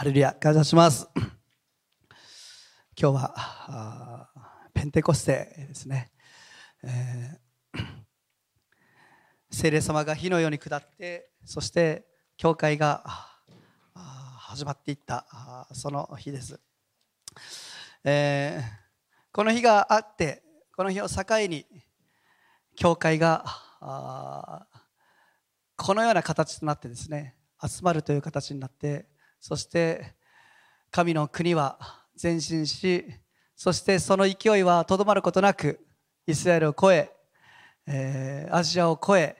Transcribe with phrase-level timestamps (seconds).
[0.00, 1.06] ハレルヤ、感謝します。
[2.98, 4.30] 今日は、
[4.72, 6.10] ペンテコステですね。
[6.82, 7.80] えー、
[9.50, 12.06] 聖霊様が火のように下って、そして
[12.38, 13.04] 教会が
[14.38, 15.26] 始まっていった
[15.74, 16.58] その日です。
[18.02, 18.62] えー、
[19.32, 20.42] この日があって、
[20.74, 21.66] この日を境に、
[22.74, 23.44] 教会が
[25.76, 29.06] このような形となってですね、集まるという形になって、
[29.40, 30.14] そして
[30.90, 31.78] 神の国は
[32.22, 33.04] 前進し
[33.56, 35.80] そしてその勢いはとどまることなく
[36.26, 37.20] イスラエルを越え
[37.86, 39.36] えー、アジアを越え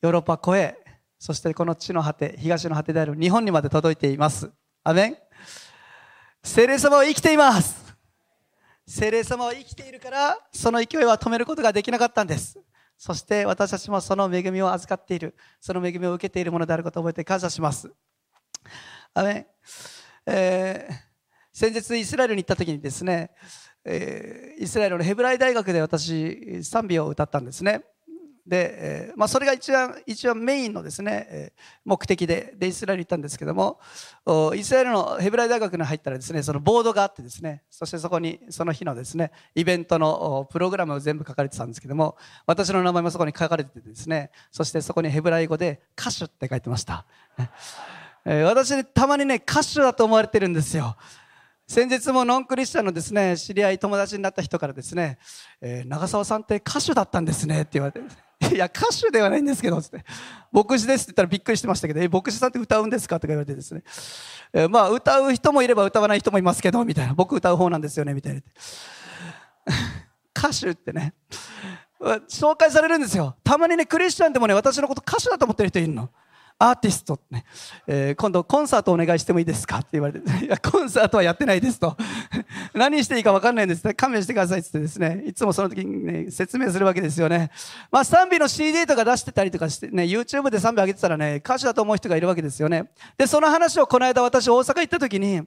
[0.00, 0.82] ヨーロッパを越え
[1.18, 4.50] そしてこの地の果て東の果てである日本にまで届いています。
[4.82, 5.16] アメン。
[6.42, 7.94] 聖霊様は生きています。
[8.84, 12.58] 聖霊様は生きているからその勢いは止めることができなかったんです。
[12.98, 17.92] そして私たちもその恵みを預かっているその恵みを受けているものであることを覚えて感謝します。
[19.14, 19.46] アメ
[20.24, 20.94] えー、
[21.52, 23.30] 先日イスラエルに行った時にですね、
[23.84, 27.84] えー、イスラエルのヘブライ大学で私賛美を歌ったんですね
[28.46, 31.52] で、えーまあ、それが一番一番メインのですね、
[31.84, 33.80] 目的ででイスラエルに行ったんですけども
[34.54, 42.16] イスラエルのヘブライ大学に入ったらですねそのボードがあってですねそしてそこにその日のですねイベントのプログラムを全部書かれてたんですけども
[42.46, 47.04] 私の名前もそこに書かれててですねそしてそこにヘブライ語で歌手って書いてました。
[48.24, 50.96] えー、私、たまにね、歌手だと思われてるんですよ。
[51.66, 55.18] 先日もノンクリスチャンのですね、知り合い、友達になった人からですね、
[55.60, 60.04] えー、長澤さんって歌手だったんですねって言われて、いや、歌手ではないんですけど、つって、
[60.52, 63.82] 牧師ですって言ったらびっくりしてましたけど、え、牧師さんって歌うんですかとか言われてですね、
[64.52, 68.42] えー、まあ、歌う人もいれば歌わない人もいますけど、みたいな、僕歌う方なんですよね、みたいな。
[70.36, 71.14] 歌手ってね、
[72.28, 73.36] 紹介されるんですよ。
[73.44, 76.10] たまにね、クリスチャンでもね、私のこと歌手だと思ってる人いるの。
[76.62, 77.44] アーティストね、
[77.88, 81.96] えー、今度コンサートお願いしてもいいですかって言われて、 いや、コンサートはやってないですと。
[82.72, 83.94] 何していいか分かんないんですね。
[83.94, 87.50] 勘弁してくださいって言ってですね、いつもその時にね、説明するわけですよね。
[87.90, 92.92] まあ、賛美の CD とか出してたりとかしてね、YouTube で賛美上げてたらね、歌手だと思う人がいるわけですよね。
[93.18, 95.42] で、その話をこの間私大阪行った時に、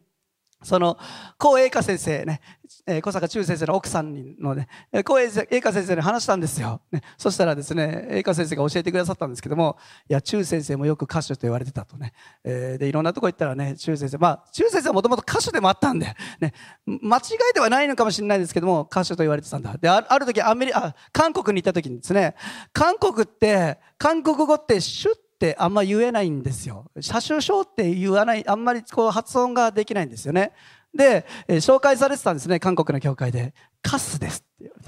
[0.64, 0.98] その、
[1.38, 2.42] 高栄華先生ね、
[2.88, 4.68] えー、小坂中先生の奥さんのね、
[5.04, 6.82] 高栄華先生に話したんですよ。
[6.92, 9.78] ね、そしたらですね、栄華先生が教えてくださったんですけども、
[10.10, 12.14] いや、中先生もよく歌手と言われてたとね。
[12.44, 16.54] えー、で、いろんなとこ行ったらね、中先生、まあ、中先生はもともと歌手でもあったんで、ね、
[16.86, 17.22] 間違
[17.52, 19.78] いではないのかもしれないですけども、歌手と言われてたんだ。
[19.78, 22.36] で、ある時、アメリカ、韓国に行った時にですね、
[22.74, 26.90] 韓国って、韓国語ってシュッってあんま言えないんですよ。
[27.00, 30.54] 車種証って言わない、あんまりこう発音ができないんですよね。
[30.94, 33.54] で、えー、紹介されてたんですね、韓国の教会で。
[33.82, 34.84] カスですって言われ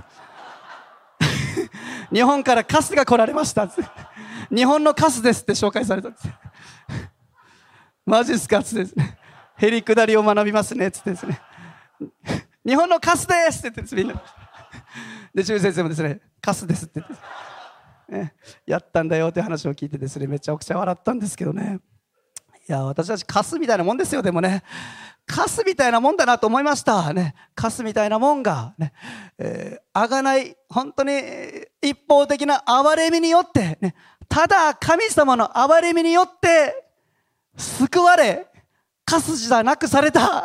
[1.62, 1.70] て。
[2.16, 3.70] 日本からカスが来られました。
[4.50, 6.28] 日本のカスですって紹介されたんです。
[8.06, 9.18] マジっすかつってですね。
[9.58, 11.42] へりくだりを学びますね、つってですね。
[12.66, 14.24] 日本のカスですって言ってです、みんな。
[15.36, 17.16] で、中先生もですね、カスですって言って。
[18.66, 21.80] やったんだよって話を聞いてですねめちゃくちゃ笑ったんですけどね。
[22.70, 24.64] いや私たちカスみたいなもんですよでもね。
[25.26, 27.14] カスみたいなもんだなと思いました。
[27.14, 28.94] ねカスみたいなもんがね、
[29.94, 31.12] あがない本当に
[31.82, 33.94] 一方的な憐れみによって、ね、
[34.30, 36.90] ただ神様の憐れみによって
[37.58, 38.48] 救われ
[39.04, 40.44] カスじゃなくされた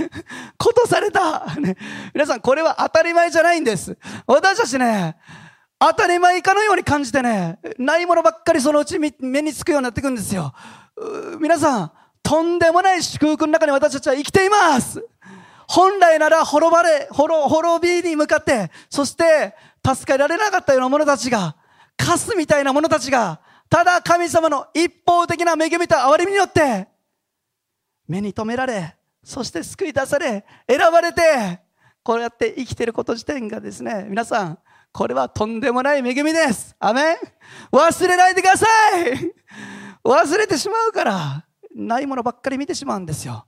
[0.56, 1.76] ことされた、ね、
[2.14, 3.96] 皆さんこれは当たり前じゃないんです。
[4.26, 5.16] 私たちね
[5.80, 9.12] 当たり前かのように感じてね、ないものばっかりそのうち目
[9.42, 10.52] につくようになっていくんですよ。
[11.40, 15.04] 皆さん、とんでもない祝福の中に私たちは生きています。
[15.68, 19.54] 本来なら滅ばれ、滅びに向かって、そして
[19.86, 21.54] 助けられなかったような者たちが、
[21.96, 23.40] カスみたいな者たちが、
[23.70, 26.88] ただ神様の一方的な恵みと憐れみによって、
[28.08, 31.60] 目に留められ、そして救い出され、選ばれて、
[32.02, 34.58] こうやって生きてること自体がですね、皆さん、
[34.92, 36.74] これはとんでもない恵みです。
[36.78, 37.16] アメン
[37.72, 38.66] 忘れないでくださ
[39.00, 39.32] い
[40.04, 41.44] 忘れてしまうから、
[41.74, 43.46] ないものばっかり見てしまうんですよ。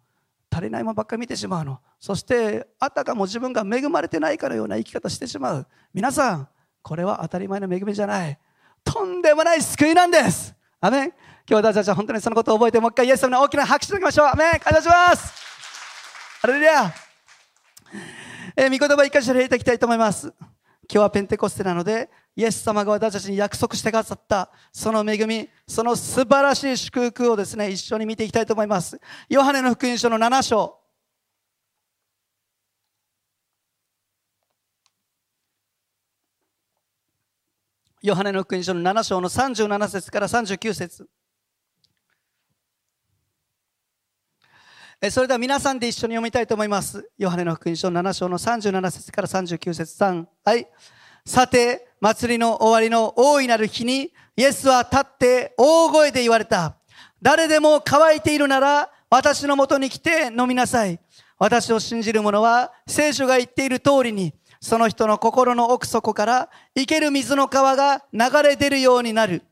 [0.51, 1.81] 足りないものばっかり見てしまうの。
[1.99, 5.67] そして、あたかも自分が恵まれてないかのような生き方してしまう。
[5.95, 6.49] 皆さん、
[6.83, 8.39] これは当たり前の恵みじゃない。
[8.85, 10.55] とんでもない救いなんです。
[10.81, 11.13] アメン
[11.49, 14.27] 今日私たちは本当にそのことを覚えて、もう一回イエス様に大きな拍手をいきましょう。
[14.29, 15.35] アメン感謝します
[16.43, 16.93] ハレルヤ
[18.57, 20.33] えー、御言葉一回しら入れていきたいと思います。
[20.93, 29.01] 今日はペンテコステなので、イエス様が私たちに約束してくださったその恵み、その素晴らしい祝福をですね、一緒に見ていきたいと思います。
[29.29, 30.81] ヨハネの福音書の7章。
[38.03, 41.09] ヨハネの福音書の7章の37節から39節
[45.09, 47.11] それでは皆さんで一緒に読みたいと思います。
[47.17, 50.27] ヨハネの福音書7章の37節から39節3。
[50.45, 50.67] はい。
[51.25, 56.77] さて、祭りの終わりの大いなる日に、イエスは立って大声で言われた。
[57.23, 61.01] 誰でも乾いているなら、私のもとに来て飲みなさい。
[61.39, 69.45] 私を信じる者は、聖書が言っている通りに、その人の心の奥底から生ける水の川が流れ出るようになる。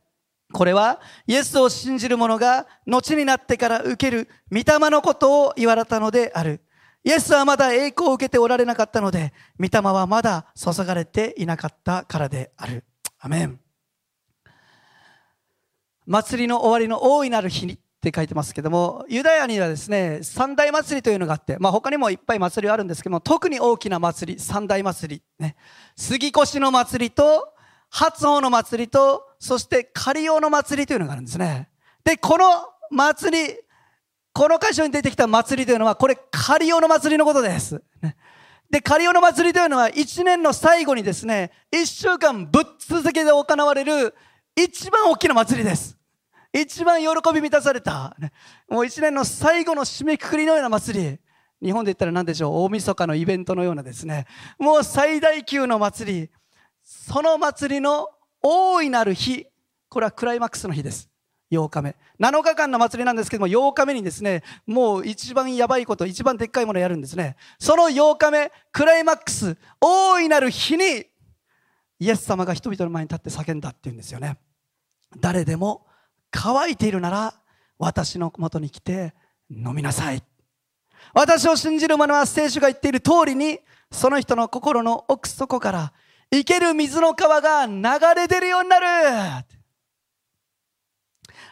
[0.53, 6.63] これは、イエスを信じる者が後になってから受ける御霊のことを言われたのである。
[7.05, 12.85] イエスはまだ栄光を受けておられなかったので、御霊はまだ注がれていなかったからである。
[13.19, 13.61] アメン。
[16.07, 25.57] 祭りの終わりの大いなる日にって書いてますけども、ユダヤにはですね、三大祭りというのがあって、まあ他にもいっぱい祭りはあるんですけども、特に大きな祭り、三大祭り、ね、
[25.97, 27.53] 杉越の祭りと、
[27.91, 31.69] 初穂の祭りと、そして仮用の祭りというのがあるんですね。
[32.05, 32.47] で、この
[32.91, 33.55] 祭り、
[34.33, 37.83] この箇所に出てきた祭りというのは、これ仮用の祭りのことです。
[38.71, 44.15] で、仮用の祭りというのは、一年の最後にですね、一週間ぶっ続けで行われる
[44.55, 45.97] 一番大きな祭りです。
[46.53, 48.17] 一番喜び満たされた、
[48.69, 51.19] もう一年の最後の締めくくりのような祭り。
[51.61, 52.65] 日本で言ったら何でしょう？
[52.65, 54.27] 大晦日のイベントのようなですね。
[54.59, 56.31] もう最大級の祭り。
[56.91, 58.09] その祭りの
[58.41, 59.47] 大いなる日、
[59.91, 61.11] これはクライマックスの日です。
[61.51, 61.95] 8日目。
[62.19, 67.37] 7日間の祭りなんですけども、8日目にですね、もう一番やばいこと、一番でっかいものをやるんですね。
[67.59, 71.05] その8日目、クライマックス、大いなる日に、
[71.99, 74.39] イエス様が人々の前に立って叫んだっていうんですよね。
[75.21, 75.87] 誰でも
[76.31, 77.35] 乾いているなら、
[77.79, 79.13] 私のもとに来て
[79.51, 80.23] 飲みなさい。
[81.13, 83.61] 私を信じる者は聖書が言っている通りに、
[83.93, 85.93] その人の心の奥底から
[86.31, 87.83] 生ける水の川が流
[88.15, 89.47] れ出るようになる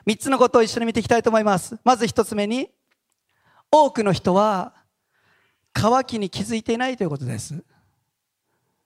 [0.04, 1.76] 三つのことを一緒に見ていきたいと思います。
[1.82, 2.70] まず一つ目に、
[3.72, 4.72] 多くの人は
[5.72, 7.64] 乾きに気づいていないということです。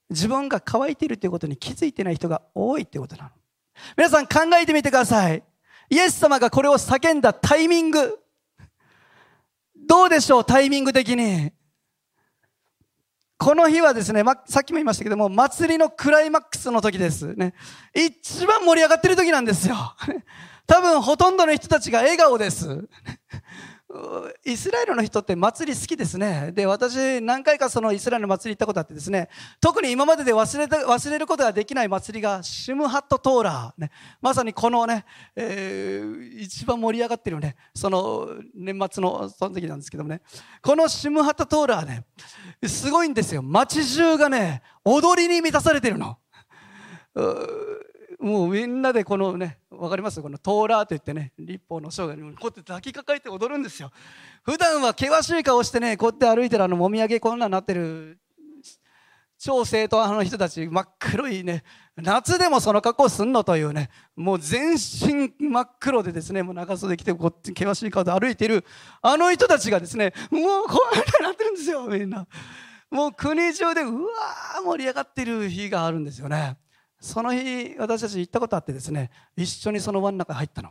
[0.09, 3.31] 自分が乾いているということに気づいていない人が多いということなの。
[3.97, 5.43] 皆さん考えてみてください。
[5.91, 8.19] イエス様がこれを叫んだタイミング。
[9.77, 11.53] どうでしょうタイミング的に。
[13.41, 17.35] この日はですね、ま、さっきも言いましたけども、祭りのクライマックスの時です。
[17.35, 17.55] ね。
[17.95, 19.77] 一番盛り上がってる時なんですよ。
[20.69, 22.87] 多分ほとんどの人たちが笑顔です。
[24.45, 26.53] イスラエルの人って祭り好きですね。
[26.53, 29.29] で、私何回かそのイスラエルの祭り行ったことあってですね、
[29.61, 33.91] 特に今までで忘れた忘れることができない祭りがシムハットトーラー、ね、
[34.21, 35.05] まさにこのね、
[35.35, 40.23] えー、一番盛り上がってるね、その年末のその時なんですけどもね、
[40.63, 42.05] このシムハットトーラーね、
[42.69, 43.43] すごいんですよ。
[43.43, 46.17] 街中がね、踊りに満たされてるの。
[48.21, 50.21] もうみんなでこのね、わかります？
[50.21, 53.91] このトーラーと言ってね、立法の生涯にこうやって抱きかかえて踊るんですよ。
[54.43, 58.19] 普段は険しい顔してね、こうやって歩いてるあのもみあげこんなになってる
[59.39, 61.65] 超生徒派の人たち、真っ黒いね、
[61.97, 68.67] 夏でもその格好すんのというね、もう全身真っ黒でですね、もう長袖着て、こっち険しい顔で歩いてる、
[69.01, 72.27] あの人たちがですね、もうこうやってなってるんですよ、みんな。
[72.91, 76.59] もう国中でうわー盛り上がってる日があるんですよね。
[77.01, 80.71] その日、私たち行ったことあってですね、一緒にその輪の中入ったの。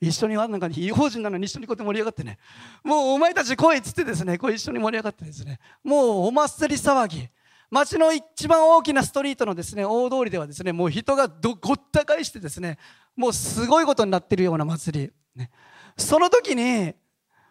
[0.00, 2.38] 一緒に輪の中に、違法人なのに一緒にこうやって盛り上がってね、
[2.82, 7.28] もうお前たち来いっつってですね、こう一緒に盛り上がってですね、もうお祭り騒ぎ、
[7.70, 12.78] 街の一番大きなストリートのですね、大通りではですね、もう人がごった返してですね、
[13.14, 15.12] もうすごいことになってるような祭り。
[15.34, 15.50] ね、
[15.96, 16.94] その時に、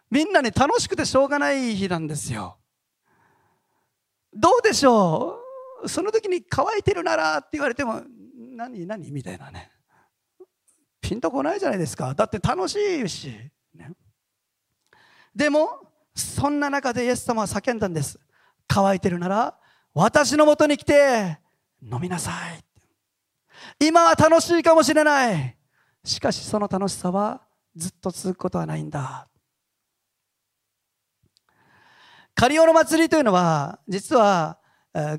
[0.10, 2.58] みんなね、楽しくてしょうがない日なんですよ。
[4.34, 5.41] どうでしょう？
[5.88, 8.02] その時に乾いてるならって言われても
[8.56, 9.12] 何何？
[9.12, 9.72] みたいなね。
[11.02, 12.14] ピンとこないじゃないですか。
[12.14, 13.34] だって楽しいし、
[13.74, 13.92] ね、
[15.36, 18.20] でもそんな中でイエス様は叫んだんです。
[18.68, 19.58] 乾いてるなら
[19.94, 21.40] 私のもとに来て
[21.82, 22.64] 飲みなさい。
[23.80, 25.58] 今は楽しいかもしれない。
[26.04, 27.42] しかしその楽しさは
[27.76, 29.28] ずっと続くことはないんだ。
[32.34, 34.58] カリオの祭りというのは実は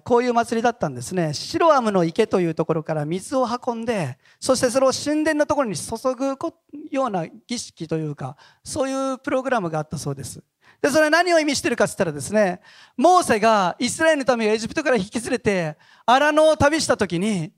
[0.05, 1.33] こういう祭りだったんですね。
[1.33, 6.37] シロアムの池というところから水を運んで、そしてそれを神殿のところに注ぐ
[6.91, 10.43] ような儀式というか、そういうプログラムがあったそうです。
[10.83, 12.61] で、それは何を意味してるかって言ったらですね、
[12.97, 17.53] モーセがイスラエルの民をエジプトから引き連れて、荒野を旅した時に、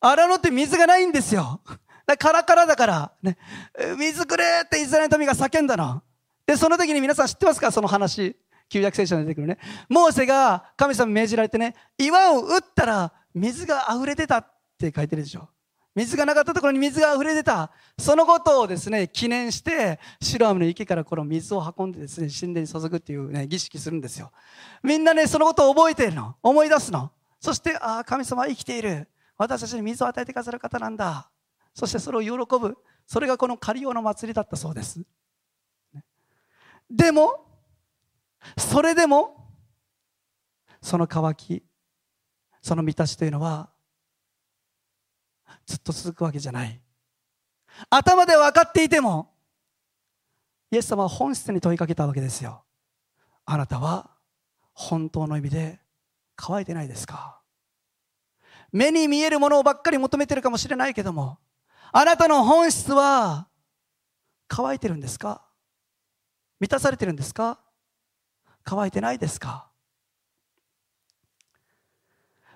[0.00, 1.60] 荒野って水がないんですよ。
[2.18, 3.36] カラカラだから、ね、
[3.98, 6.02] 水くれってイスラエルの民が叫んだの。
[6.46, 7.72] で、その時に皆さん知ってますか？
[7.72, 8.36] その話。
[8.68, 9.58] 旧約聖書に出てくるね。
[9.88, 14.46] モーセが神様に命じられてね、岩を打ったら水が溢れてたっ
[14.78, 15.48] て書いてるでしょ。
[15.94, 17.70] 水がなかったところに水が溢れ出た。
[17.96, 24.32] そのことをですね、記念して、シロアムの池からこの水を運んでですね、神殿に注ぐっていうね、儀式するんですよ。
[24.82, 26.34] みんなね、そのことを覚えているの。
[26.42, 27.12] 思い出すの。
[27.38, 29.08] そして、ああ、神様は生きている。
[29.38, 31.30] 私たちに水を与えてくださる方なんだ。
[31.72, 32.76] そしてそれを喜ぶ。
[33.06, 35.00] それがこのカリオの祭りだったそうです。
[36.90, 37.46] でも、
[38.56, 39.50] それでも、
[40.82, 41.64] その渇き、
[42.60, 43.70] その満たしというのは、
[45.66, 46.80] ずっと続くわけじゃない。
[47.90, 49.34] 頭で分かっていても、
[50.70, 52.64] イエス様は本質に問いかけたわけですよ。
[53.46, 54.10] あなたは
[54.72, 55.80] 本当の意味で
[56.36, 57.40] 乾いてないですか？
[58.72, 61.38] 目に見えるものをばっかり求めてるかもしれないけども、
[61.92, 63.48] あなたの本質は
[64.48, 65.46] 乾いてるんですか？
[66.58, 67.60] 満たされてるんですか？
[68.64, 69.68] 乾いてないですか？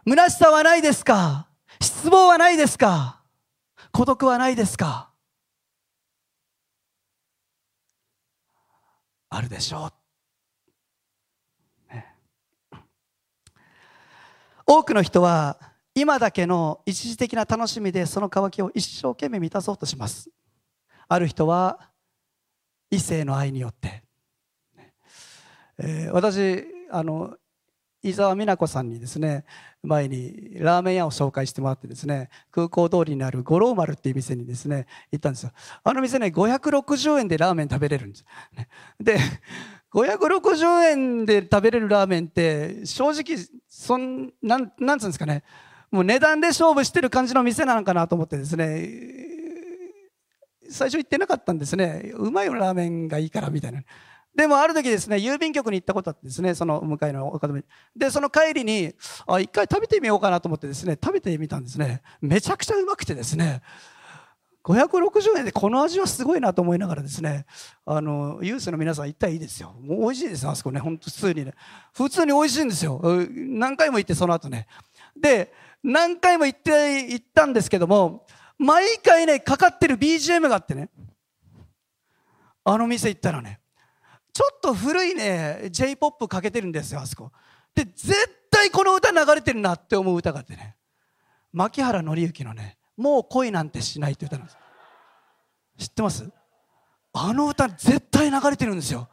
[0.07, 1.49] 虚しさはないですか？
[1.81, 3.23] 失望はないですか？
[3.93, 5.11] 孤独はないですか？
[9.31, 9.93] あるでしょ
[11.91, 12.15] う、ね、
[14.67, 15.61] 多くの人は
[15.95, 20.31] 今だけの一時的な楽しみでその渇きを一生懸命満たそうとします。
[21.09, 21.91] ある人は
[22.91, 24.03] 異性の愛によって、
[25.79, 27.37] えー、私あの
[28.03, 29.45] 伊沢美奈子さんにですね
[29.83, 35.53] 前にラーメン屋を紹介してもらってですね空港通りにある五郎丸っていう店にですね行ったんですよ。
[35.83, 38.25] あの店ね560円でラーメン食べれるんです
[39.01, 39.19] で
[39.93, 43.37] 560円で食べれるラーメンって正直
[43.69, 45.43] そんなんなんつうんですかね。
[45.91, 48.91] もう値段で勝負してる感じの店なのかなと思ってですね
[50.69, 52.13] 最初行ってなかったんですね。
[52.15, 53.83] うまいラーメンがいいからみたいな。
[54.39, 57.65] でもある時ですね、郵便局に行ったことあってですね、その向かいのお方に。
[57.97, 58.95] で、その帰りに、
[59.27, 62.03] あ、一回食べてみようかなと思ってですね、食べてみたんですね。
[62.21, 63.63] めちゃくちゃうまくてですね、
[64.63, 67.47] 560円でこの味はすごいなと思いながらですね、
[67.85, 69.75] あの、ユースの皆さん行ったらいいですよ。
[69.81, 71.55] もう美味しいです、あそこね、ほんと普通にね。
[71.93, 73.01] 普通に美味しいんですよ。
[73.35, 74.69] 何回も行って、その後ね。
[75.21, 75.53] で、
[75.83, 78.25] 何回も行って、行ったんですけども、
[78.57, 80.91] 毎回ね、かかってる BGM があってね、
[82.63, 83.59] あの店行ったらね、
[84.39, 87.33] ちょっと古いね j p o p かけてるんですよあそこ。
[87.75, 88.15] で絶
[88.49, 90.77] 対この歌流れてるなって思う歌があってね。
[91.53, 94.59] 牧原紀之のね「もう恋なんてしない」って歌なんです。
[95.79, 96.31] 知ってます？
[97.15, 99.09] あの歌絶対流れてるんですよ。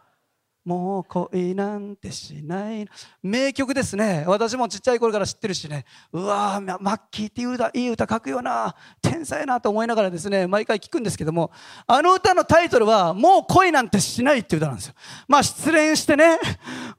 [0.65, 2.89] もう恋なんてしない
[3.21, 4.23] 名曲ですね。
[4.25, 5.85] 私もちっちゃい頃から知ってるしね。
[6.11, 8.75] うわーマッキーっていう歌いい歌書くよな。
[8.99, 11.51] 天才なと思いながらですね毎回聞くんですけども
[11.85, 14.95] あの歌のタイトルはもう恋なんてしないっていう歌なんですよ。
[15.27, 16.39] まあ失恋してね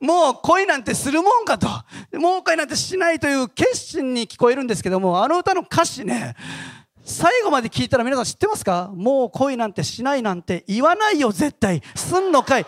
[0.00, 1.66] もう恋なんてするもんかと。
[2.16, 6.36] もう恋なんてしないという決心に聞こえるんですけどもあの歌の歌詞ね
[7.04, 8.92] 最後まで聞いたら皆さん知ってますか？
[8.94, 11.82] もう恋なんてしないなんて言わないよ絶対。
[11.96, 12.66] すんのかい。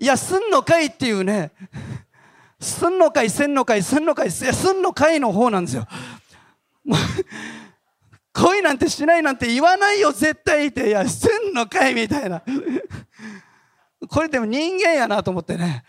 [0.00, 1.52] いや、すんのかいっていうね、
[2.60, 5.86] すんのかい、せんのかい、すんのかい、すんのかいの方なんですよ。
[8.32, 10.88] 恋なんてしないなんて言わないよ、絶対って。
[10.88, 12.42] いや、すんのかいみたいな。
[14.08, 15.82] これでも人間やなと思ってね、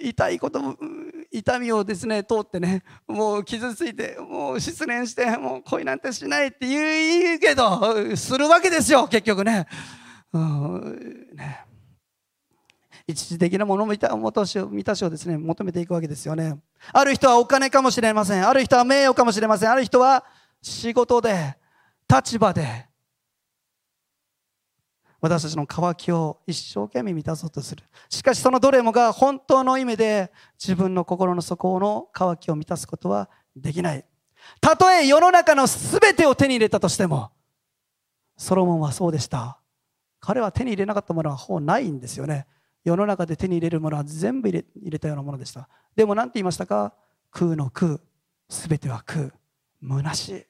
[0.00, 0.76] 痛いこと、
[1.32, 9.66] 痛みをですね、通ってね、もう傷ついて、もう失恋して、もう恋なんてしないって言うけど、するわけですよ、結局ね。
[10.32, 11.67] うんね
[13.08, 16.58] 一時的なもの満たしを満たしをですね求めていくわけですよね。
[16.92, 18.46] ある人はお金かもしれません。
[18.46, 19.70] ある人は名誉かもしれません。
[19.70, 20.26] ある人は
[20.60, 21.56] 仕事で
[22.06, 22.86] 立場で。
[25.22, 27.82] 私たちの渇きを一生懸命満たそうとする。
[28.10, 30.30] しかしそのどれもが本当の意味で
[30.62, 34.04] 自分の心の底の渇きを満たすことはできない。
[34.60, 37.30] たとえ世の中の全てを手に入れたとしても
[38.36, 39.58] ソロモンはそうでした。
[40.20, 42.46] 彼は手に入れなかったものはほぼないんですよね。
[42.88, 45.68] 世の中で手に入れるものは全部入れ入れたようなものでした。
[45.94, 46.94] でも何て言いましたか？
[47.30, 47.98] 空の空。
[48.48, 49.30] すべては空。
[49.82, 50.46] 虚しい。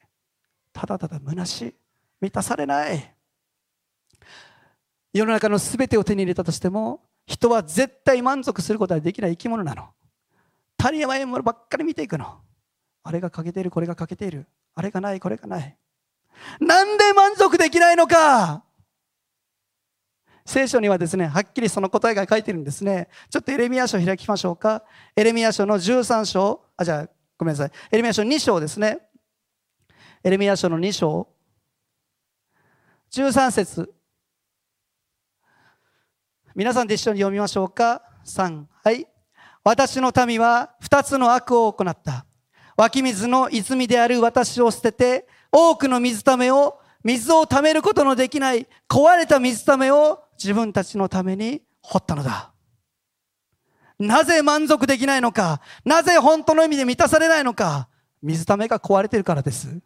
[0.72, 1.74] ただただ虚しい。
[2.20, 3.14] 満たされない。
[5.12, 9.88] 世の中のすべてを手に入れたとしても人は絶対満足することはできない生き物なの。
[10.78, 12.38] 足りないものばっかり見ていくの。
[13.02, 14.46] あれが欠けているこれが欠けている。
[14.76, 15.76] あれがないこれがない。
[16.60, 18.62] なんで満足できないのか？
[20.48, 23.08] 聖書にはですね、はっきりその答えが書いてるんですね。
[23.28, 24.82] ちょっとエレミア書開きましょうか。
[25.14, 27.70] エレミア書の13章、あ、じゃあ、ごめんなさい。
[27.90, 28.98] エレミア書2章ですね。
[30.24, 31.28] エレミア書の2章、
[33.12, 33.92] 13節
[36.54, 38.02] 皆さんで一緒に読みましょうか。
[38.24, 39.06] 3、はい。
[39.62, 42.24] 私の民は2つの悪を行った。
[42.74, 52.52] 湧き水の泉である私を捨てて、多くの水ためを、水を貯めることのできない壊れた水ためを自分たちのために掘ったのだ。
[53.98, 55.60] なぜ満足できないのか？
[55.84, 57.88] なぜ本当の意味で満たされないのか？
[58.22, 59.80] 水ためが壊れてるからです。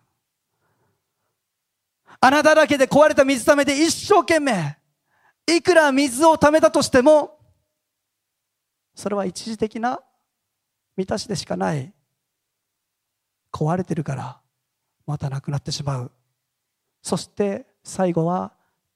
[2.21, 4.76] 穴だらけで壊れた水ためで一生懸命、
[5.47, 7.38] いくら水を溜めたとしても、
[8.94, 10.00] それは一時的な
[10.97, 11.92] 満たしでしかない。
[13.50, 14.40] 壊れてるから、
[15.06, 16.12] またなくなってしまう。
[17.02, 18.52] そして最後は、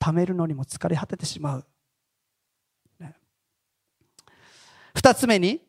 [0.06, 1.66] 貯めるのにも疲れ果ててしまう。
[3.00, 3.16] ね
[4.94, 5.60] 二つ目に、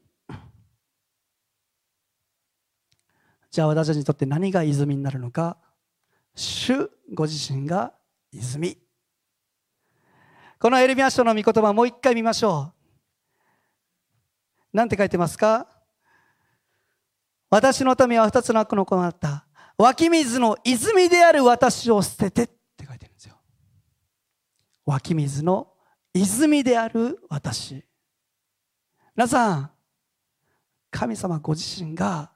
[3.50, 5.58] じゃあ私たちにとって何が泉になるのか、
[6.36, 7.94] 主ご自身が
[8.32, 8.78] 泉。
[10.60, 12.74] このエルミア書の御言葉もう一回見ましょ
[14.74, 14.78] う。
[14.78, 15.68] なんて書いてますか？
[17.50, 19.48] 私の民は二つの悪の子となった。
[19.80, 23.36] 湧き水の泉である私を捨ててって書いてるんですよ。
[24.88, 25.68] 湧き水の
[26.14, 27.84] 泉である私。
[29.18, 29.72] 皆さん、
[30.90, 32.32] 神様ご自身が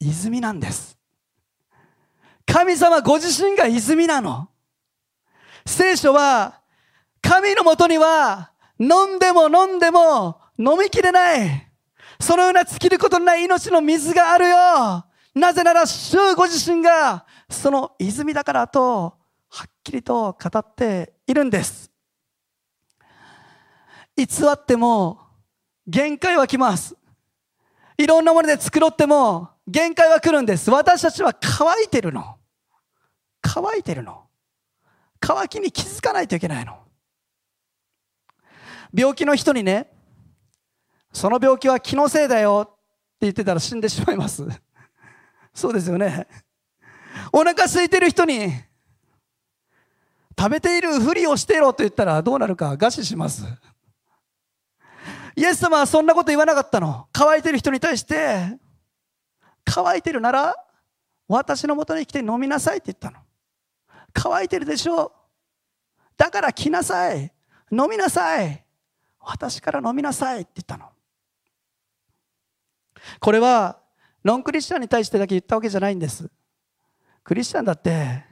[0.00, 0.98] 泉なんです。
[2.44, 4.48] 神様ご自身が泉なの。
[5.64, 6.60] 聖書は、
[7.22, 11.70] 神のもとには、飲んでも飲んでも飲みきれない。
[12.18, 15.06] そのような尽きることのない命の水があるよ。
[15.36, 19.23] なぜなら、主ご自身が、その泉だからと、
[19.56, 21.88] はっきりと語っているんです。
[24.16, 25.20] 偽っても、
[25.86, 26.96] 限界は来ます。
[27.96, 30.72] いろんなもので作ろっても限界は来るんです。
[30.72, 32.36] 私たちは乾いてるの。
[33.40, 34.24] 乾いてるの。
[35.20, 36.76] 乾きに気づかないといけないの。
[38.92, 39.88] 病気の人にね、
[41.12, 42.80] その病気は気のせいだよって
[43.20, 44.44] 言ってたら死んでしまいます。
[45.54, 46.26] そうですよね。
[47.32, 48.52] お腹空いてる人に、
[50.38, 53.44] 食べているふりをしてろと言ったらどうなるか餓死します。
[55.36, 57.08] イエス様はそんなこと言わなかったの。
[57.12, 58.58] 乾いてる人に対して、
[59.64, 60.54] 乾いてるなら、
[61.26, 63.18] 私のもとに来て飲みなさいって言ったの。
[64.12, 65.12] 乾いてるでしょう
[66.16, 67.32] だから来なさい。
[67.72, 68.64] 飲みなさい。
[69.18, 70.90] 私から飲みなさいって言ったの。
[73.20, 73.80] これは、
[74.24, 76.30] ノンクリスチャンに対してだけ言ったわけじゃないんです。
[77.24, 78.24] クリスチャンだって、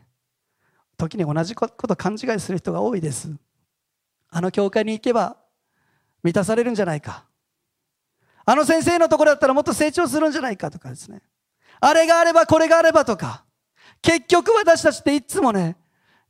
[1.02, 3.34] 時に同じこと勘違いする人が多いです。
[4.30, 5.36] あの教会に行けば、
[6.22, 7.24] 満たされるんじゃないか。
[8.44, 11.22] あの先生のところだったらもっと成長するんじゃないかとかですね。
[11.80, 13.44] あれがあればこれがあればとか。
[14.00, 15.76] 結局私たちっていつもね、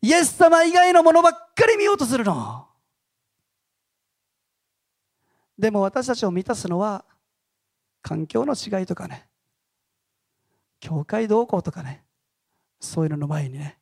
[0.01, 2.67] イエス様以外のものばっかり見ようとするの。
[5.59, 7.05] でも私たちを満たすのは
[8.01, 9.29] 環境の違いとかね、
[10.81, 12.03] 教会同行とかね、
[12.81, 13.79] そういうのの前にね、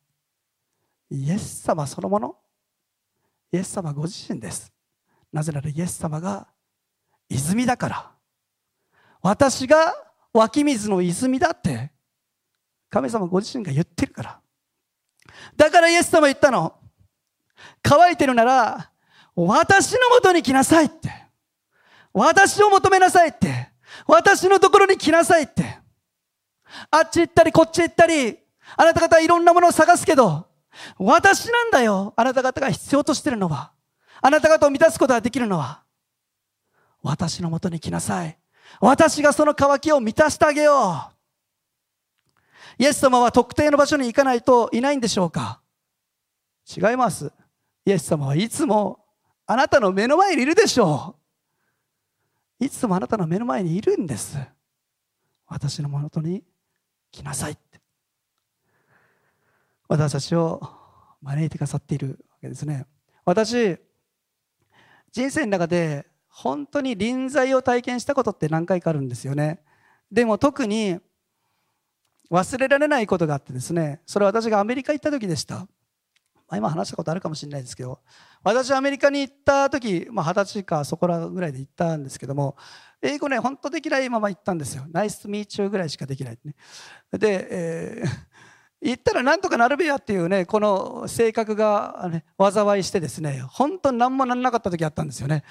[1.11, 2.37] イエス様そのもの、
[3.51, 4.71] イエス様ご自身です。
[5.31, 6.47] なぜならイエス様が
[7.29, 8.11] 泉だから。
[9.21, 9.93] 私が
[10.33, 11.91] 湧き水の泉だって
[12.89, 14.39] 神様ご自身が言ってるから。
[15.57, 16.79] だからイエス様言ったの。
[17.83, 18.91] 乾いてるなら
[19.35, 21.11] 私のもとに来なさいって。
[22.13, 23.69] 私を求めなさいって。
[24.07, 25.77] 私のところに来なさいって。
[26.89, 28.37] あっち行ったりこっち行ったり、
[28.77, 30.50] あなた方いろんなものを探すけど、
[30.97, 32.13] 私なんだよ。
[32.15, 33.71] あなた方が必要としてるのは。
[34.21, 35.83] あなた方を満たすことができるのは、
[37.01, 38.37] 私のもとに来なさい。
[38.79, 41.11] 私がその渇きを満たしてあげよ
[42.77, 42.83] う。
[42.83, 45.61] イエス様は特定の場所に行かないといないんでしょうか
[46.65, 47.31] 違います。
[47.85, 49.03] イエス様はいつも
[49.45, 51.15] あなたの目の前にいるでしょ
[52.59, 52.65] う。
[52.65, 54.37] いつもあなたの目の前にいるんです。
[55.47, 56.43] 私のもとに
[57.11, 57.57] 来なさい。
[59.91, 60.61] 私たちを
[61.21, 62.85] 招いてくださっているわけですね。
[63.25, 63.77] 私、
[65.11, 69.59] 人生の中で本当に臨在を体験したことって何回かあるんですよね。
[70.09, 70.97] でも特に
[72.31, 75.67] 忘れられないことがあってですね、それは私がアメリカ行った時でした。
[76.53, 77.99] 今話したことあるかもしれないですけど、
[78.43, 82.55] 私アメリカに行った時、まあ、20歳かそこらぐらいで行ったんですけども、
[83.01, 84.85] 英語ね、本当できないまま行ったんですよ。
[84.89, 86.55] ナイスミーチューぐらいしかできない、ね。
[87.11, 88.41] で、えー
[88.81, 95.43] 言ったらなんとかなるべやっていうね、この性格が、ね、災いしてですね、本当に何もならなかった時あったんですよね。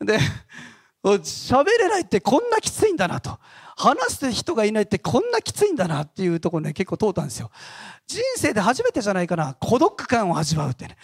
[0.00, 0.18] で、
[1.04, 3.38] 喋れないってこんなきついんだなと。
[3.76, 7.50] 話す人がいないってこんなきついんだなっていうところね、結構通ったんですよ。
[8.06, 10.96] 人生で初めてじゃないかな、孤独感を味わうってね。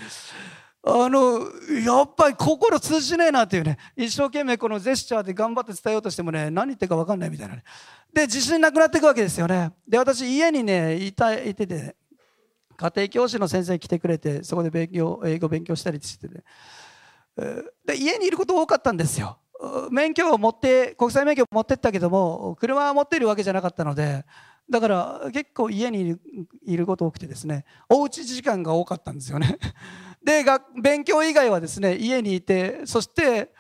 [0.85, 1.41] あの、
[1.85, 7.65] やっぱり心通じねえなっていうね、一生懸命このジェスチャーで頑張って伝えようとしてもね、何言ってるか分かんないみたいなね。
[8.13, 9.73] で、自信なくなっていくわけですよね。
[9.87, 11.97] で、私家にね、いた、いてて、
[12.77, 16.45] 家庭教師の先生来てくれて、そこで勉強、英語勉強したりしてね。
[17.85, 19.39] で、家にいること多かったんですよ。
[19.91, 24.25] 免許を持って、国際免許を持ってったけども、車は持っているわけじゃなかったので、
[24.71, 26.17] だから結構家に
[26.63, 29.59] いること多くてですね、おうち時間が多かったんですよね。
[30.29, 30.45] で、
[30.79, 33.51] 勉強以外はですね、家にいて、そして、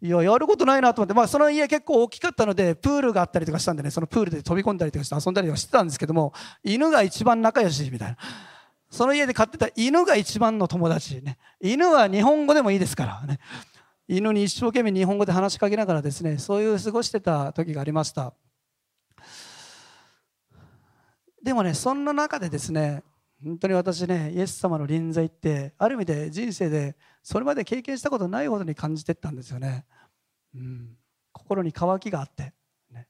[0.00, 6.32] いや、やることないなと思って、まあ、その家結構大きかったので、プールがあったりとかしたんでね、そのプールで飛び込んだりとかして遊んだりとかしてたんですけども、
[6.64, 8.16] 犬が一番仲良しみたいな。
[8.90, 11.36] その家で飼ってた犬が一番の友達ね。
[11.60, 13.38] 犬は日本語でもいいですからね。
[14.08, 18.32] 犬に一生懸命日本語で話しかけながらですね、そういう過ごしてた時がありました。
[21.42, 23.02] でもね、そんな中でですね、
[23.44, 29.86] 本当に私ね、イエス様の臨在って、ある意味で人生でそれまで経験したことないほどに感じてったんですよね。
[30.54, 30.96] うん、
[31.32, 32.52] 心に渇きがあって、
[32.90, 33.06] ね、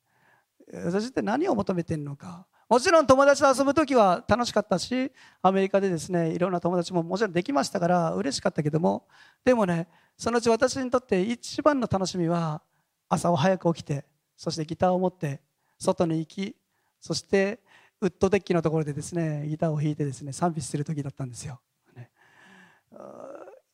[0.85, 2.47] 私って何を求めてるのか。
[2.69, 5.11] もちろん友達と遊ぶ時は楽しかったし、
[5.41, 9.09] アメリカでですね、いろんな友達ももちろんできましたから嬉しかったけども、
[9.43, 9.89] でもね、
[10.19, 12.61] そのうち私にとって一番の楽しみは、
[13.09, 14.05] 朝を早く起きて、
[14.37, 15.41] そしてギターを持って、
[15.79, 16.57] 外に行き、
[17.01, 17.61] そして
[18.01, 21.61] ウッドデッキのところでですねギターを弾いてですね賛美する時だったんですよ、
[21.97, 22.11] ね、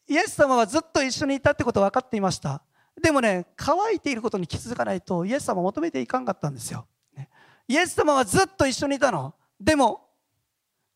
[0.08, 2.62] イエス様はずっと一緒にいたってことは分かっていました。
[3.02, 7.28] でもね乾いていることに気づかないとイエス様を求めていかんかったんですよ、ね、
[7.66, 9.34] イエス様はずっと一緒にいたの。
[9.60, 10.08] でも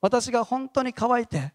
[0.01, 1.53] 私が本当に乾いて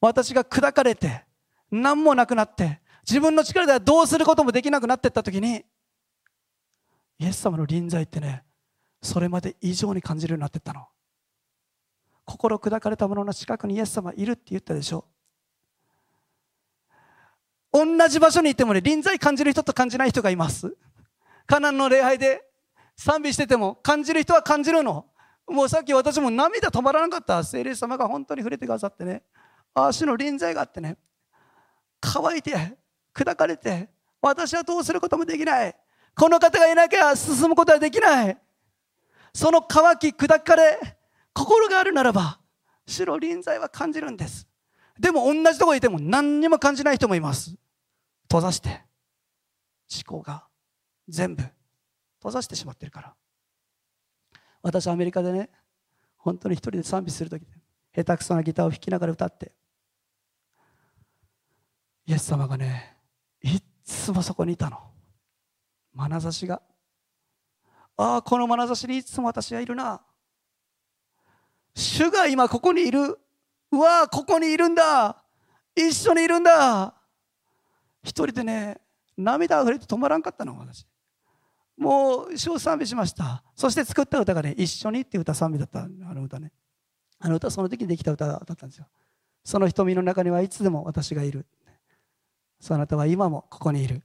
[0.00, 1.24] 私が砕かれて
[1.70, 5.64] 何もなくなって自分の力ではどうすることもできなくなっていった時に
[7.18, 8.42] イエス様の臨在ってね
[9.02, 10.86] それまで以上に感じるようになっていったの。
[12.24, 15.04] 心砕かれた者の近くにイエス様いるって言ったでしょ。
[17.72, 20.76] 同じ場所にいてもね臨在感じる人と感じない人がいます。
[21.46, 22.42] カナンの礼拝で
[22.96, 25.06] 賛美してても感じる人は感じるの。
[25.46, 27.42] もうさっき私も涙止まらなかった。
[27.44, 29.22] 聖霊様が本当に触れてくださってね。
[29.74, 30.96] 足の臨在があってね。
[32.00, 32.54] 乾いて
[33.12, 33.88] 砕かれて
[34.20, 35.76] 私はどうすることもできない。
[36.14, 38.38] この方がいなきゃ進むことはできない。
[39.34, 40.78] その乾き砕かれ
[41.34, 42.40] 心があるならば
[42.86, 44.46] 白臨在は感じるんです。
[44.98, 47.56] でも同じとこにいても何にも感じない人もいます。
[48.22, 48.82] 閉ざして
[49.92, 50.44] 思考が
[51.08, 51.42] 全部
[52.18, 53.14] 閉ざしてしまってるから。
[54.62, 55.50] 私アメリカでね
[56.16, 57.44] 本当に一人で賛美する時
[57.94, 59.52] 下手くそなギターを弾きながら歌って
[62.06, 62.96] イエス様がね
[63.42, 64.78] いつもそこにいたの。
[65.96, 66.62] 眼差しが。
[67.96, 70.00] ああこの眼差しにいつも私はいるな。
[71.74, 73.18] 主が今ここにいる。
[73.72, 75.22] うわここにいるんだ。
[75.74, 76.94] 一緒にいるんだ。
[78.02, 78.80] 一人でね、
[79.16, 80.86] 涙あふれて止まらんかったの、私。
[81.76, 83.42] もう、主を賛美しました。
[83.56, 86.52] そして作った歌がね、一緒にっていう歌賛美だった、あの歌ね。
[87.18, 88.86] あの歌、その時にできた歌だったんですよ。
[89.42, 91.46] その瞳の中にはいつでも私がいる。
[92.60, 94.02] そなたは今もここにいる。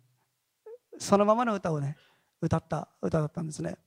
[0.97, 1.95] そのままの歌をね、
[2.41, 3.77] 歌った歌だったんですね。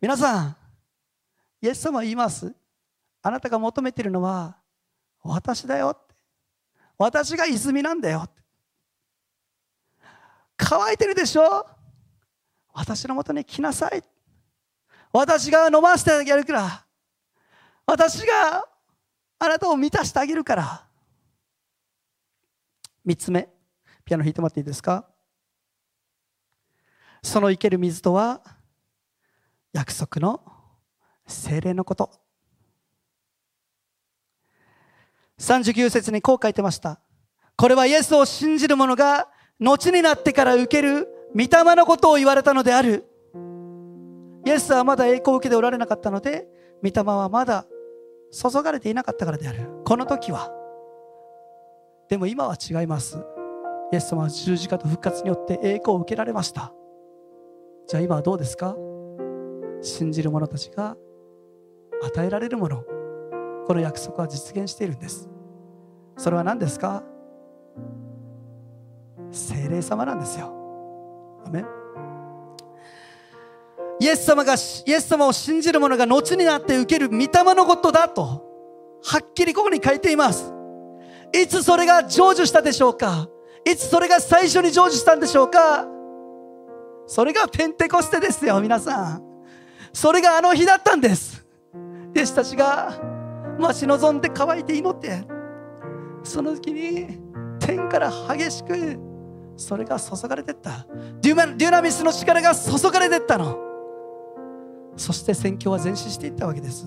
[0.00, 0.56] 皆さん、
[1.64, 2.54] イエス様は言います。
[3.22, 4.58] あなたが求めているのは
[5.22, 6.14] 私だよって。
[6.98, 8.42] 私が泉なんだよって。
[10.58, 11.66] 乾いてるでしょ？
[12.74, 14.04] 私のもとに来なさい。
[15.10, 16.84] 私が飲ませてあげるから。
[17.86, 18.68] 私が
[19.38, 20.86] あなたを満たしてあげるから。
[23.02, 23.48] 三つ目。
[24.04, 25.08] ピアノ弾いてもらっていいですか？
[27.22, 28.42] その生ける水とは
[29.72, 30.42] 約束の
[31.26, 32.10] 精霊のこと。
[35.38, 37.00] 39節にこう書いてました。
[37.56, 39.28] これはイエスを信じる者が
[39.60, 43.04] 後になってから受ける御霊のことを言われたのである。
[44.46, 46.46] イエスはまだ栄光を受けておられなかったので
[46.82, 47.64] 御霊はまだ
[48.30, 49.68] 注がれていなかったからである。
[49.84, 50.50] この時は。
[52.08, 53.18] でも今は違います。
[53.92, 56.72] イエス様は十字架と復活によって栄光を受けられました。
[57.86, 58.76] じゃあ今はどうですか？
[59.82, 60.96] 信じる者たちが
[62.02, 62.82] 与えられるもの。
[63.66, 65.28] この約束は実現しているんです。
[66.16, 67.02] それは何ですか？
[69.30, 70.52] 精霊様なんですよ。
[71.46, 71.64] アメ
[74.00, 74.56] イエス様がイ
[74.92, 78.22] エス様を信じる者が後になって受ける御霊のことだと
[79.02, 80.52] はっきりここに書いています。
[81.32, 83.28] いつそれが成就したでしょうか？
[83.64, 85.86] いつそれが最初に成就したんでしょうか？
[87.06, 89.22] それがペンテコステですよ皆さん。
[89.92, 91.33] それがあの日だったんです。
[92.14, 92.92] 弟子たちが
[93.58, 95.24] 待ち望んで乾いて祈って
[96.22, 97.18] その時に
[97.60, 98.98] 天から激しく
[99.56, 100.86] それが注がれてった。
[101.20, 103.58] デュデュナミスの力が注がれてったの。
[104.96, 106.86] そして宣教は前進していったわけです。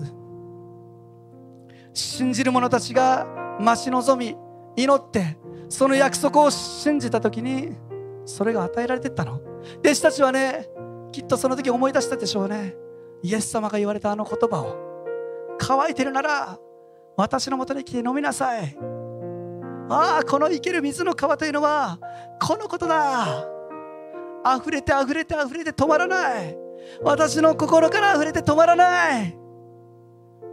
[1.94, 3.26] 信じる者たちが
[3.58, 4.36] 待ち望み
[4.76, 5.38] 祈って
[5.68, 7.76] その約束を信じた時に
[8.24, 9.40] それが与えられてったの。
[9.80, 10.68] 弟子たちはね
[11.10, 12.74] きっとその時思い出したでしょうね。
[13.22, 14.87] イエス様が言われたあの言葉を。
[15.58, 16.58] 乾いてるなら
[17.16, 18.76] 私のもとに来て飲みなさい。
[19.90, 21.98] ああこの生ける水の川というのは
[22.40, 23.44] このことだ。
[24.56, 26.56] 溢れて溢れて溢れて止まらない。
[27.02, 29.36] 私の心から溢れて止まらない。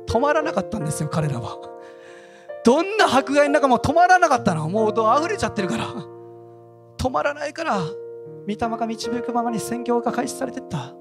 [0.07, 1.59] 止まらなかったんですよ彼らは。
[2.63, 4.67] どんな迫害の中も止まらなかったの。
[4.69, 5.85] もう溢れちゃってるから。
[6.97, 10.93] 止まらないから御霊が導くままに宣教が開始されてった。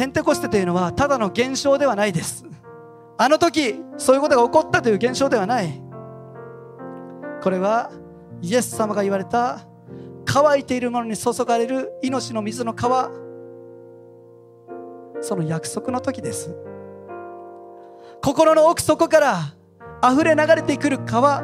[0.00, 2.46] ペンテコステというのはただの現象ではないです。
[3.18, 5.78] あの時そういうことが起こったという現象ではない。
[7.42, 7.90] これは
[8.40, 9.60] イエス様が言われた
[10.24, 13.10] 乾いているものに注がれる命の水の川。
[15.20, 16.56] その約束の時です。
[18.22, 19.54] 心の奥底から
[20.02, 21.42] 溢れ流れてくる川。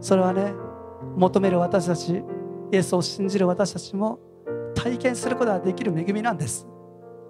[0.00, 0.54] それはね
[1.16, 2.22] 求める私たち
[2.70, 4.20] イエスを信じる私たちも
[4.76, 6.68] 体験することができる恵みなんです。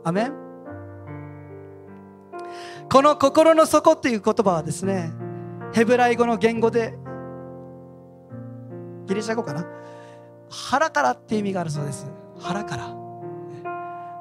[0.05, 0.35] アメン
[2.91, 5.11] この心の底っていう言葉はですね
[5.73, 6.95] ヘブライ語の言語で
[9.07, 9.67] ギリシャ語かな？
[10.49, 12.07] 腹からって意味があるそうです。
[12.39, 12.95] 腹から。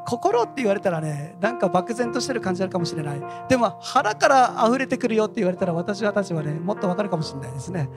[0.06, 3.22] 心って言われたらねなんか漠然としてる感じあるかもしれない。
[3.48, 7.90] でも腹から溢れてくるよって言われたら私たちはねもっとわかるかもしれないですね。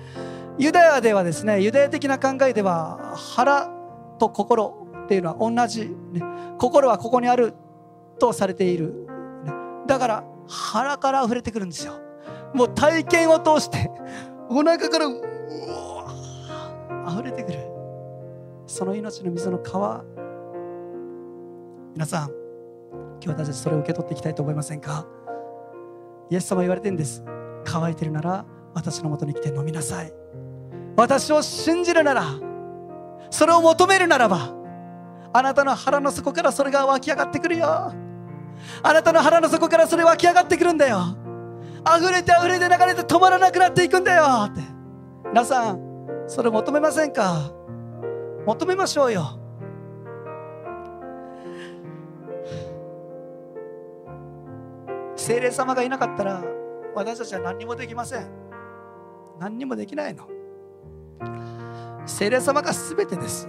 [0.59, 3.69] ユダヤではですねユダヤ的な考えでは腹
[4.19, 6.23] と心っていうのは同じ、ね、
[6.59, 7.55] 心はここにある
[8.19, 9.07] とされている、
[9.87, 11.95] だから腹から溢れてくるんですよ。
[12.55, 13.91] もう体験を通して
[14.49, 17.59] お腹からうわ溢れてくる。
[18.67, 20.05] その命の水の川
[21.95, 22.31] 皆さん
[23.23, 25.07] 今日私たちそれを受け取っていきたいと思いませんか？
[26.31, 27.25] イエス様言われてるんです。
[27.65, 30.13] 乾いてるなら私のもとに来て飲みなさい。
[30.97, 32.25] 私を信じるなら
[33.31, 34.55] それを求めるならば
[35.33, 37.93] あなたの腹の底からそれが湧き上がってくるよ。
[38.83, 41.17] あなたの腹の底からそれ湧き上がってくるんだよ。
[41.99, 44.25] 溢れて溢れて流れて止まらなくなっていくんだよ。
[44.47, 44.61] って。
[45.29, 45.81] 皆さん
[46.27, 47.53] それ求めませんか？
[48.47, 49.39] 求めましょうよ。
[55.17, 56.45] 精霊様がいなかったら
[56.95, 58.29] 私たちは何にもできません。
[59.39, 60.29] 何にもできないの。
[62.07, 63.49] 精霊様が全てです。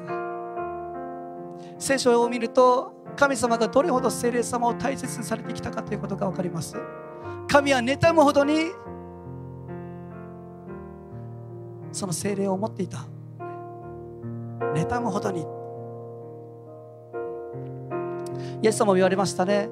[1.80, 6.76] 聖書を見ると神様がどれほど精霊様を大切にされてきたかということが分かります。
[7.48, 8.72] 神は妬むほどに
[11.92, 13.06] その精霊を持っていた。
[14.74, 15.46] 妬むほどに。
[18.62, 19.70] イエス様も言われましたね。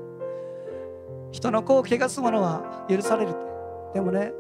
[1.32, 3.36] 人の子を汚す者は許される。
[3.94, 4.32] でもね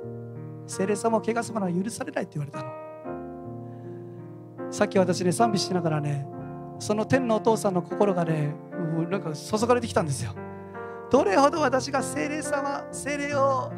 [0.65, 2.71] 精霊様を汚す者は許されないって言われたの。
[4.71, 6.27] さっき私ね賛美しながらね
[6.79, 8.53] その天のお父さんの心がね
[9.09, 10.33] なんか注がれてきたんですよ。
[11.11, 13.71] どれほど私が精霊様精霊を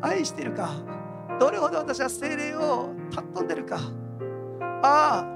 [0.00, 0.70] 愛しているか
[1.38, 3.78] どれほど私は精霊を尊んでるか。
[4.82, 5.26] ああ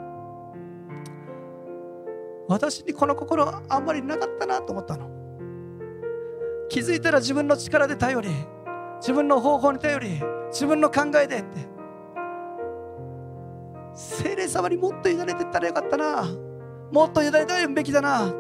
[2.48, 5.11] 私にこの心あんまりなかったなと思ったの。
[6.68, 8.30] 気づいたら自分の力で頼り
[9.00, 11.68] 自分の方法に頼り自分の考えでって。
[13.94, 16.24] 精霊様にもっと委ねてったらよかったな。
[16.90, 18.33] もっと委ねてるべきだな。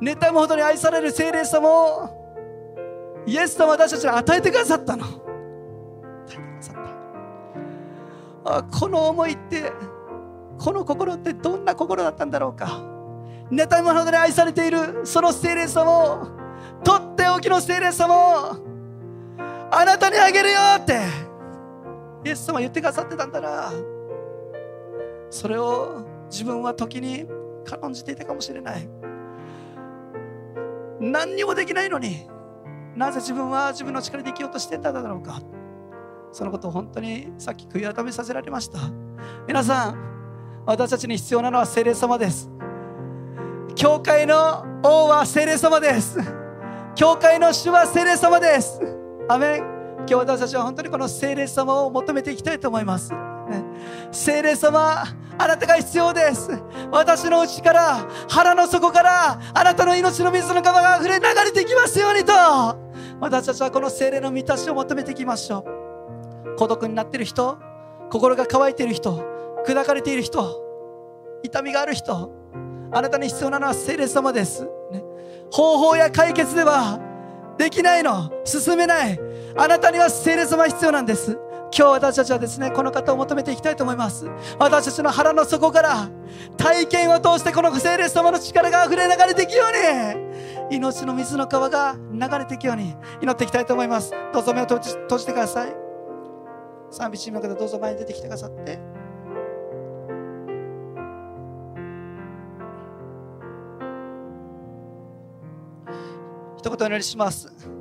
[0.00, 2.08] 妬むほどに愛される精霊様を
[3.26, 5.04] イエス様私たちに与えてくださったの。
[5.04, 5.12] 与
[6.26, 6.76] えてくださっ
[8.44, 8.58] た。
[8.58, 9.70] あこの思いって
[10.58, 12.80] この心ってどんな心だったんだろうか。
[13.50, 16.26] 妬むほどに愛されているその聖霊様を
[16.82, 18.56] とっておきの聖霊様を
[19.70, 21.00] あなたにあげるよって
[22.24, 23.70] イエス様言ってくださってたんだな。
[25.28, 27.26] それを自分は時に
[27.64, 28.88] 軽んじていたかもしれない。
[31.00, 32.28] 何にもできないのに
[32.94, 35.40] なぜ自分は自分の力で生きようとしてただろうか。
[36.32, 38.78] そのことを本当にさっき悔い改めさせられました。
[39.46, 42.50] 皆さん私たちに必要なのは聖霊様です。
[43.74, 46.18] 教会の王は聖霊様です。
[46.94, 48.80] 教会の主は聖霊様です。
[49.28, 49.80] アメン。
[50.00, 53.64] 今日私たちは本当にこの聖霊様を求めていきたいと思います、ね、
[54.10, 55.04] 聖霊様
[55.42, 56.50] あなたが必要です。
[56.90, 62.32] 私の内から腹の底からあなたの命の水の川が溢れ流れていきますようにと。
[63.20, 65.64] 私たちはこの精霊の満たしを求めていきましょ
[66.46, 66.56] う。
[66.56, 67.58] 孤独になっている人
[68.10, 69.24] 心が乾いている人
[69.66, 70.62] 砕かれている人
[71.42, 72.30] 痛みがある人
[72.92, 75.02] あなたに必要なのは聖霊様です、ね、
[75.50, 77.00] 方法や解決では
[77.60, 78.32] できないの。
[78.42, 79.20] 進めない。
[79.54, 81.38] あなたには聖霊様必要なんです。
[81.72, 84.26] 今日私たちはですねこの方を求めていきたいと思います。
[84.58, 86.08] 私たちの腹の底から
[86.56, 89.64] 体験を通してこの聖霊様の力が溢れ流れていくよ
[90.68, 94.12] うに命の水の川が流れていくように祈っていきたいと思います。
[94.32, 95.74] どうぞ目を閉じ閉じてください。
[96.90, 98.78] 賛美チームの方どうぞ前に出てきてくださって。
[106.58, 107.79] 一言お祈りします。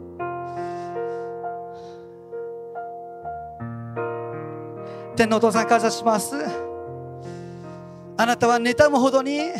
[5.19, 6.33] 天のお父さん感謝します。
[8.15, 9.51] あなたは妬むほどに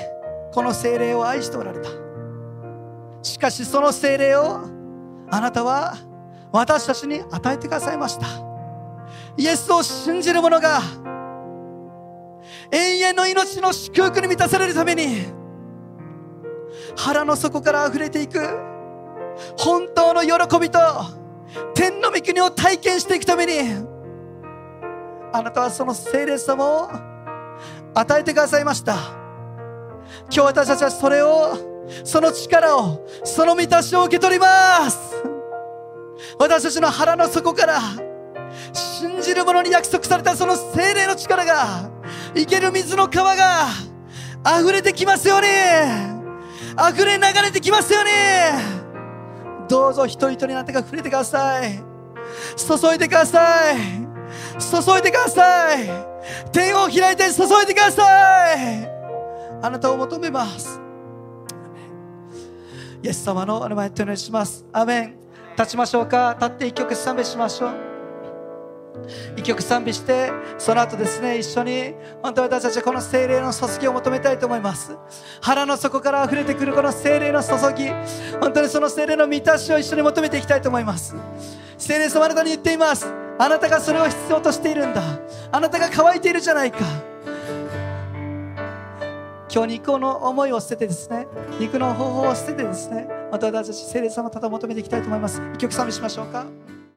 [0.53, 1.89] この精霊を愛しておられた。
[3.21, 4.61] しかしその精霊を
[5.29, 5.97] あなたは
[6.53, 8.25] 私たちに与えてくださいました。
[9.35, 10.79] イエスを信じる者が
[12.71, 15.25] 永遠の命の祝福に満たされるために
[16.95, 18.39] 腹の底から溢れていく
[19.57, 20.79] 本当の喜びと
[21.75, 23.88] 天の御国を体験していくために
[25.31, 26.89] あなたはその聖霊様を
[27.93, 28.95] 与えてくださいました。
[30.31, 35.15] 今日私たちはそれをその力をその満たしを受け取ります。
[36.39, 37.79] 私たちの腹の底から
[38.73, 41.89] 信じる者に約束されたその精霊の力が
[42.35, 43.67] 生ける水の川が
[44.61, 45.47] 溢れてきますように。
[46.91, 48.09] 溢れ流れてきますように。
[49.67, 51.83] どうぞ人々になってか触れてください。
[52.57, 54.08] 注いでください。
[54.59, 55.87] 注いでください。
[56.51, 58.89] 天を開いて注いでください。
[59.61, 60.79] あなたを求めます。
[63.01, 64.65] イエス様のお名前でお願いします。
[64.71, 65.15] アメン。
[65.57, 66.35] 立ちましょうか。
[66.39, 67.89] 立って一曲賛美しましょう。
[69.35, 74.97] 一曲賛美してその後ですね一緒に本当私たちはこの精霊の注ぎを求めたいと思います。
[75.41, 77.89] 腹の底から溢れてくるこの精霊の注ぎ。
[78.41, 81.15] 本当にその精霊の満たしを一緒に求めていきたいと思います。
[81.77, 83.28] 精霊様あなたに言っています。
[83.41, 85.01] あなたがそれを必要としているんだ。
[85.49, 86.79] あなたが乾いているじゃないか。
[89.49, 91.25] 今日肉の思いを捨ててですね。
[91.57, 93.07] 肉の方法を捨ててですね。
[93.31, 95.41] また私たち聖霊様ただ求めていきたいと思います。
[95.53, 96.45] 一曲賛美しましょうか。